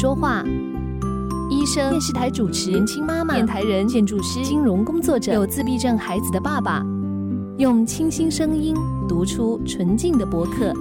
[0.00, 0.44] 说话，
[1.50, 6.86] 医生、电视台主持、年轻妈妈、电台人、建筑师、金融工作者、有自闭症孩子的爸爸，
[7.56, 8.76] 用清新声音
[9.08, 10.72] 读出纯净的博客。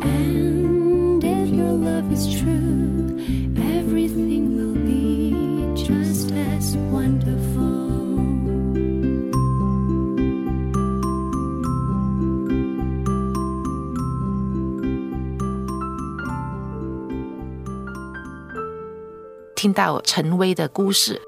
[19.58, 21.20] 听到陈威的故事，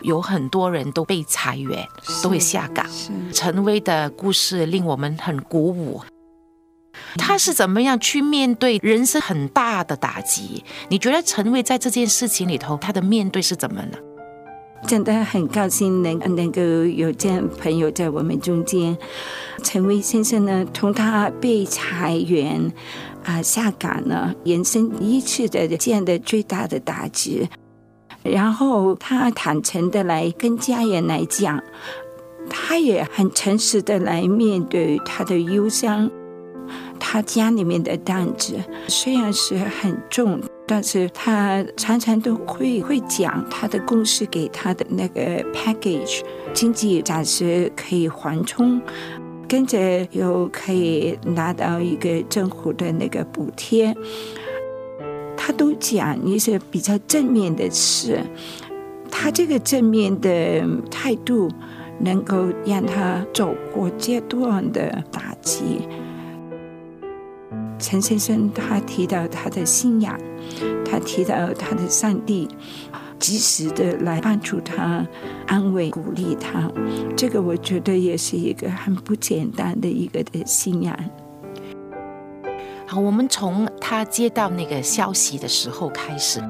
[0.00, 1.86] 有很多人都被裁员，
[2.20, 2.84] 都会下岗。
[3.32, 6.02] 陈威的故事令我们很鼓舞。
[7.16, 10.64] 他是怎么样去面对人生很大的打击？
[10.88, 13.96] 你觉得陈威在这件事情里头，他的面对是怎么呢？
[14.86, 18.96] 真的很高兴能能够有这样朋友在我们中间。
[19.62, 22.72] 陈威先生呢，从他被裁员。
[23.24, 27.48] 啊，下岗了，人生一次的这样的最大的打击。
[28.24, 31.62] 然后他坦诚的来跟家人来讲，
[32.50, 36.10] 他也很诚实的来面对他的忧伤。
[36.98, 38.56] 他家里面的担子
[38.88, 46.22] 虽然是很重，但是他常常都会会讲他的公司给他的那个 package，
[46.54, 48.80] 经济暂时可以缓冲。
[49.48, 53.94] 跟着又可以拿到一个政府的那个补贴，
[55.36, 58.18] 他都讲一些比较正面的事。
[59.10, 61.50] 他这个正面的态度，
[62.00, 65.86] 能够让他走过阶段的打击。
[67.78, 70.18] 陈先生他提到他的信仰，
[70.84, 72.48] 他提到他的上帝。
[73.18, 75.06] 及时的来帮助他、
[75.46, 76.68] 安慰、鼓励他，
[77.16, 80.98] 这个我觉得也是一个很不简单的一个的信仰。
[82.84, 86.42] 好，我们从他接到那个消息的时候开始，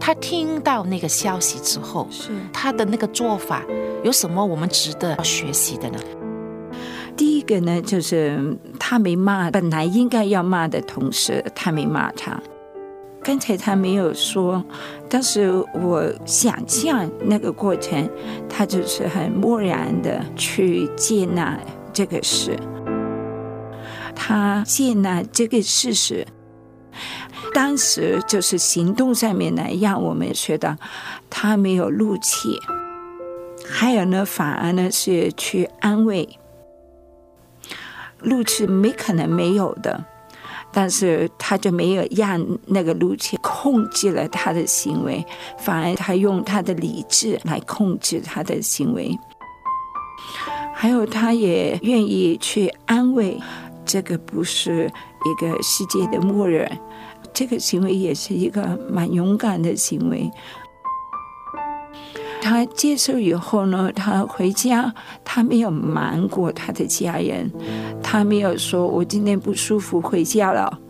[0.00, 3.62] 他听到那个消息之后，是他的那个做法
[4.02, 5.98] 有什么我们值得要学习的呢？
[7.14, 12.40] 第一个呢，就是他没骂本来应该要骂的同事，他没骂他。
[13.30, 14.60] 刚才他没有说，
[15.08, 18.10] 但是我想象那个过程，
[18.48, 21.56] 他就是很漠然的去接纳
[21.92, 22.58] 这个事，
[24.16, 26.26] 他接纳这个事实，
[27.54, 30.76] 当时就是行动上面呢，让我们学到
[31.30, 32.58] 他没有怒气，
[33.64, 36.28] 还有呢，反而呢是去安慰，
[38.24, 40.04] 怒气没可能没有的。
[40.72, 45.24] 但是他就没有让那个怒气控制了他的行为，
[45.58, 49.18] 反而他用他的理智来控制他的行为。
[50.74, 53.38] 还有，他也愿意去安慰，
[53.84, 54.90] 这个不是
[55.24, 56.66] 一个世界的末日，
[57.34, 60.30] 这个行为也是一个蛮勇敢的行为。
[62.50, 64.92] 他接受以后呢，他回家，
[65.24, 67.48] 他没有瞒过他的家人，
[68.02, 70.80] 他没有说我今天不舒服回家了，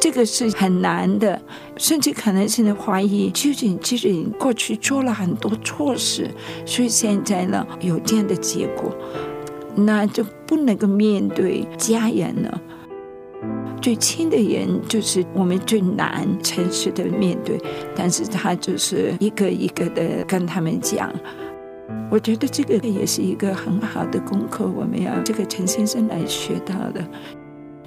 [0.00, 1.40] 这个是很难的，
[1.76, 6.28] 甚至可能现在怀疑究竟究竟过去做了很多错事，
[6.66, 8.92] 所以现在呢有这样的结果，
[9.76, 12.60] 那就不能够面对家人了。
[13.80, 17.58] 最亲的人就是我们最难诚实的面对，
[17.96, 21.10] 但是他就是一个一个的跟他们讲。
[22.10, 27.04] 我觉得这个也是一个很好的功课，我们要这个陈先生来学到的，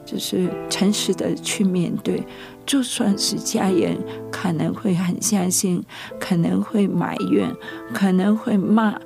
[0.06, 2.24] 就是诚实的去面对，
[2.66, 3.98] 就算是家人
[4.32, 5.84] 可能会很相信，
[6.20, 7.54] 可能会埋怨，
[7.94, 9.02] 可能会骂，啊，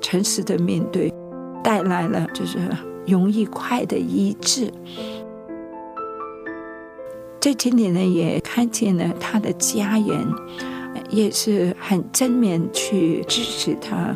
[0.00, 1.12] 诚实的面对，
[1.62, 2.58] 带来了就是
[3.06, 4.72] 容易快的医治。
[7.40, 10.26] 在这里呢，也看见了他的家人，
[11.08, 14.14] 也是很正面去支持他，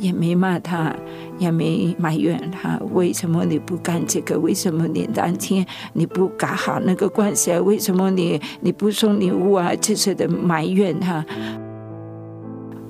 [0.00, 0.92] 也没骂他，
[1.38, 9.72] 也没埋怨他为什么你不干这个，为什么你当天你不搞好那个关系，为什么你你不送礼物啊？
[9.80, 11.24] 这些的埋怨他，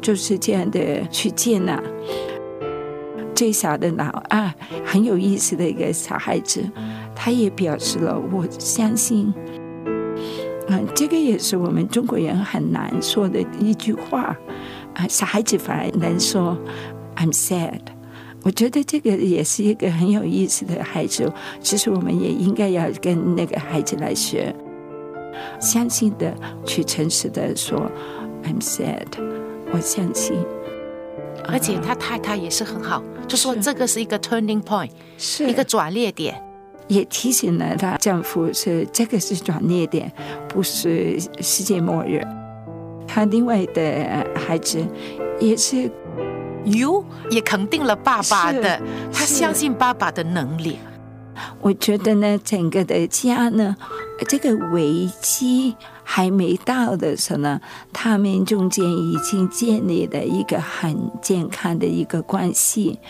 [0.01, 1.79] 就是这样的去接纳。
[3.35, 4.51] 最小的老二
[4.85, 6.65] 很有意思的一个小孩子，
[7.15, 9.35] 他也表示了我相信。
[10.69, 14.37] 嗯，这个也是我们中国人很难说的一句话
[14.95, 16.57] 啊，小孩子反而能说
[17.17, 17.81] "I'm sad"。
[18.43, 21.33] 我觉得这个也是一个很有意思的孩子。
[21.61, 24.55] 其实我们也应该要跟那个孩子来学，
[25.61, 26.35] 相信的
[26.67, 27.91] 去诚实的说
[28.45, 29.07] "I'm sad"，
[29.73, 30.37] 我相信。
[31.47, 36.43] 而且他太太也是很好，就说这个是一个 turning point，是一个转捩点。
[36.89, 40.13] 也提醒了她丈夫是这个是转捩点，
[40.49, 42.23] 不是世界末日。
[43.07, 44.85] 她另外的孩子
[45.41, 45.91] 也是
[46.65, 48.81] 有也肯定了爸爸的，
[49.13, 50.79] 他相信爸爸的能力。
[51.61, 53.77] 我觉得呢，整个的家呢，
[54.29, 57.61] 这个危机还没到的时候呢，
[57.93, 63.01] 他们中间已经建立了一个很健康的一个关系。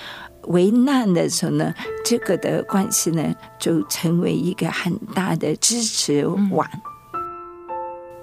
[0.48, 1.74] 危难的时候呢，
[2.04, 6.66] 这个的关系呢，就成为一个很大的支持网。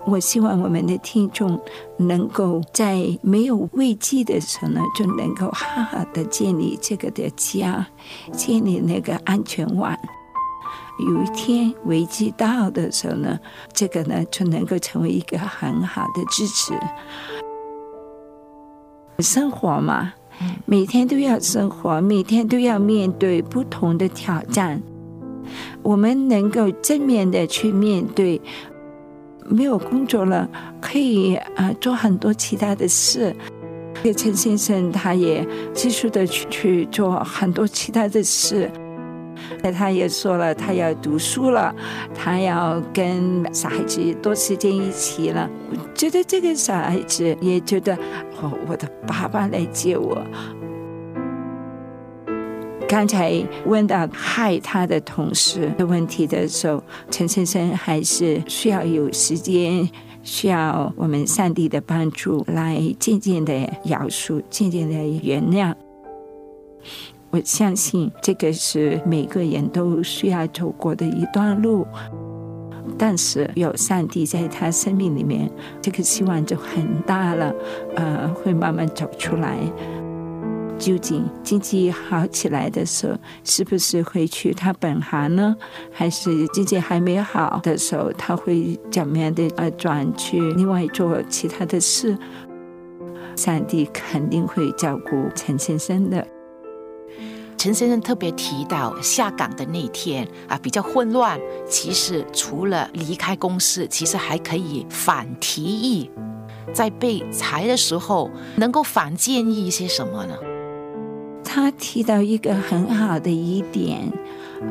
[0.08, 1.62] 我希望我们的听众
[1.98, 7.86] 能够在没有危机的时候呢，就能够好好的建立这个的家，
[8.34, 9.96] 建立那个安全网。
[11.00, 13.40] 有一天危机到的时候呢，
[13.74, 16.74] 这个呢就能够成为一个很好的支持。
[19.20, 20.14] 生活嘛，
[20.66, 24.82] 每天都要生活，每天都要面对不同的挑战。
[25.82, 28.42] 我们能够正面的去面对。
[29.50, 30.48] 没有工作了，
[30.80, 33.36] 可以啊做很多其他的事。
[34.16, 38.72] 陈先生他也继续的去去做很多其他的事。
[39.62, 41.74] 那他也说了，他要读书了，
[42.14, 45.50] 他要跟小孩子多时间一起了。
[45.72, 47.96] 我觉得这个小孩子也觉得，
[48.42, 50.22] 哦，我的爸爸来接我。
[52.88, 59.90] 刚才问到害他的同事的问题的时候，陈先生还是需要有时间，
[60.24, 63.54] 需要我们上帝的帮助，来渐渐的
[63.86, 65.74] 饶恕，渐渐的原谅。
[67.32, 71.88] 我相信这个是每个人都需要走过的一段路，
[72.98, 75.50] 但是有上帝在他生命里面，
[75.82, 77.56] 这个希望就很大了，
[77.96, 79.58] 呃，会慢慢走出来。
[80.78, 85.56] 究竟经济好起来的时候，是不是会去他本行呢？
[85.92, 92.18] 还是经济还没好的时候，他会怎么样的呃转去另外做其他的事？
[93.38, 96.28] 上帝肯定会照顾陈先生的。
[97.62, 101.40] 陈先生特别提到下岗的那天啊，比较混乱。
[101.70, 106.10] 其实除了离开公司，其实还可以反提议，
[106.74, 110.36] 在被裁的时候能够反建议一些什么呢？
[111.44, 114.12] 他提到一个很好的一点，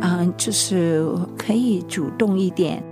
[0.01, 1.07] 嗯，就是
[1.39, 2.83] 可以主动一点，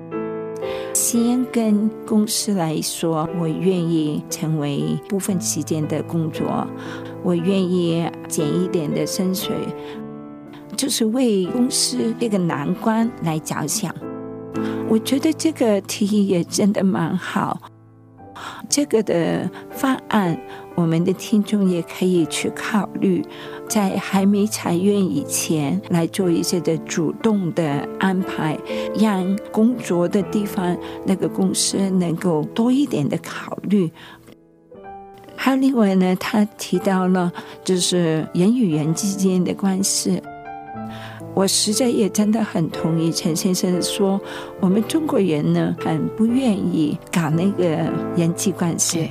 [1.00, 6.66] 先跟公司来说，我愿意成为部分期间的工作，
[7.22, 9.54] 我愿意减一点的薪水，
[10.76, 13.94] 就是为公司这个难关来着想。
[14.88, 17.60] 我觉得这个提议也真的蛮好，
[18.68, 20.38] 这个的方案，
[20.74, 23.24] 我们的听众也可以去考虑。
[23.68, 28.58] 在还没裁员以前，来做一些的主动的安排，
[28.98, 33.90] 让工作的地方那个公司能够多一点的考虑。
[35.36, 37.30] 还有另外呢，他提到了
[37.62, 40.20] 就是人与人之间的关系，
[41.38, 44.20] 我实在也真的很同意陈先生说，
[44.58, 47.64] 我们中国人呢很不愿意搞那个
[48.16, 49.08] 人际关系。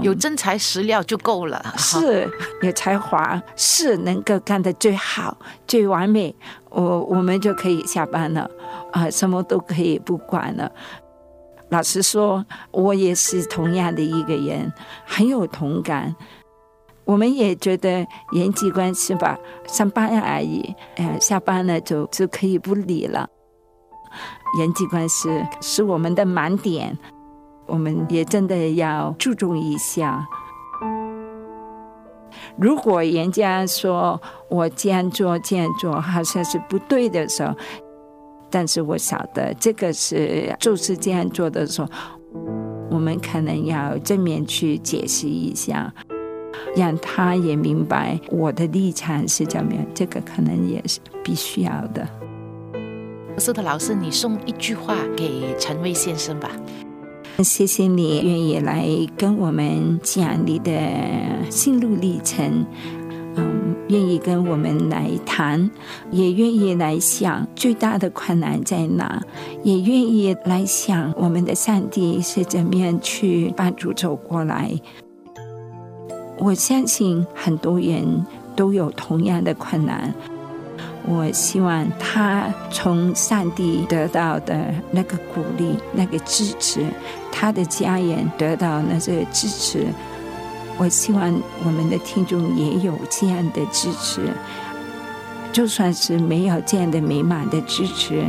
[0.00, 2.30] 有真材实料就够了，是
[2.62, 6.32] 有才华，是能够干得最好、最完美，
[6.70, 8.48] 我我们就可以下班了，
[8.92, 10.70] 啊，什么都可以不管了。
[11.70, 14.72] 老实说，我也是同样的一个人，
[15.04, 16.14] 很有同感。
[17.08, 23.26] 我们也觉得人际关系吧，上班而已，哎，下班了就就可以不理了。
[24.58, 25.30] 人际关系
[25.62, 26.98] 是我们的盲点。
[27.66, 30.26] 我们也真的要注重一下。
[32.58, 37.54] 如果人家说我这样做、这样做好像是不对的时候，
[38.50, 41.88] 但是我晓得这个是就是这样做的时候，
[42.90, 45.92] 我们可能要正面去解释一下。
[46.78, 52.08] 让他也明白我的立场是怎么样，这个可能也是必须要的。
[53.36, 56.50] 斯特老师，你送一句话给陈威先生吧。
[57.42, 60.72] 谢谢你愿意来跟我们讲你的
[61.50, 62.64] 心路历程，
[63.36, 65.70] 嗯，愿意跟我们来谈，
[66.10, 69.20] 也愿意来想最大的困难在哪，
[69.62, 74.72] 也愿意来想我们的上帝是怎么样去帮助走过来。
[76.38, 80.12] 我相信很多人都有同样的困难。
[81.06, 86.84] 我希望他从上帝得到的那个鼓励、那个支持，
[87.32, 89.86] 他的家人得到那个支持。
[90.76, 94.20] 我希望我们的听众也有这样的支持。
[95.50, 98.22] 就算是没有这样的美满的支持，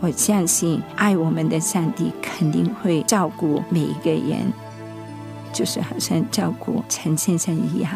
[0.00, 4.52] 我相信爱我们的上帝肯定会照顾每一个人，
[5.56, 7.90] 就是好像照顾陈先生一样。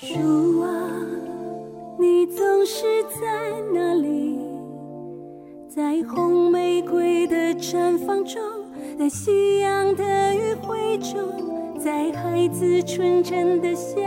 [0.00, 0.70] 主啊。
[1.98, 4.38] 你总是在那里，
[5.68, 8.40] 在红玫瑰的绽放中，
[8.96, 14.04] 在夕阳的余晖中，在孩子纯真的笑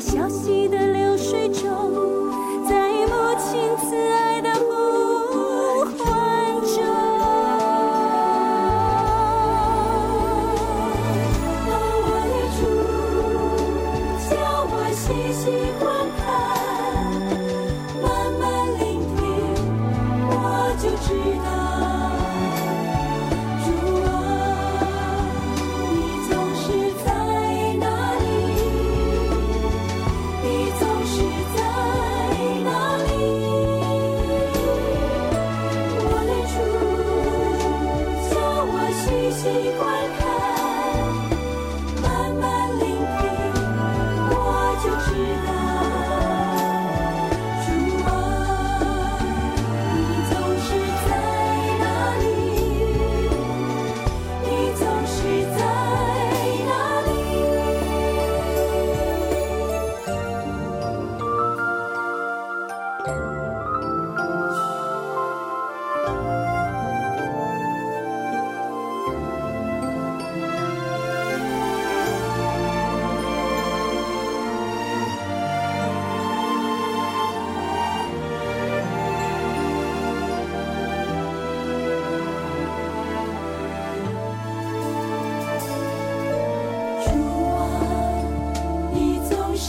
[0.00, 0.89] 小溪的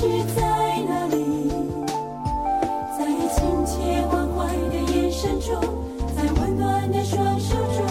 [0.01, 0.41] 是在
[0.89, 1.15] 哪里，
[2.97, 3.05] 在
[3.35, 5.61] 亲切关怀的眼神中，
[6.15, 7.85] 在温暖的双手中，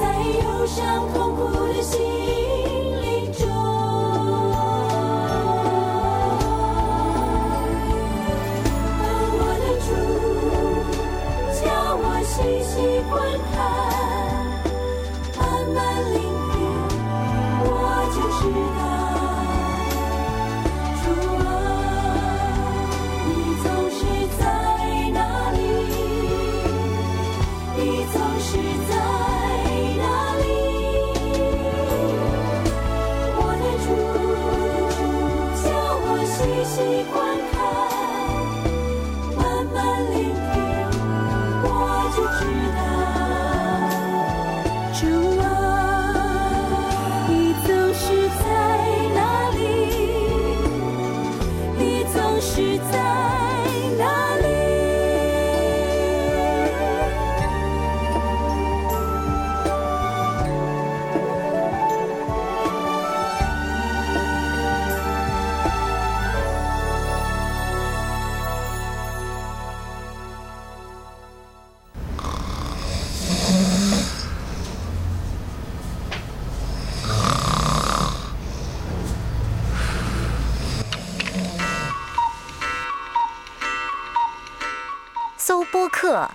[0.00, 1.42] 在忧伤痛苦
[1.74, 2.00] 的心
[3.02, 3.46] 灵中，
[9.36, 9.86] 我的主
[11.60, 11.62] 叫
[12.00, 12.32] 我细
[12.64, 12.72] 细
[13.10, 13.14] 观
[13.52, 13.93] 看。
[36.74, 36.80] 习
[37.12, 38.03] 惯看。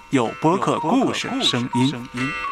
[0.09, 2.48] 有播客故事声音。